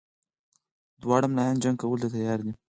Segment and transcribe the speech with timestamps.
[1.01, 2.51] دواړه ملایان جنګ کولو ته تیار دي.